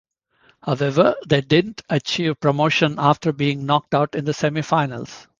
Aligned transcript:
However 0.63 1.13
they 1.27 1.41
didn't 1.41 1.83
achieve 1.87 2.39
promotion 2.39 2.95
after 2.97 3.31
being 3.31 3.67
knocked 3.67 3.93
out 3.93 4.15
in 4.15 4.25
the 4.25 4.33
semi-finals. 4.33 5.27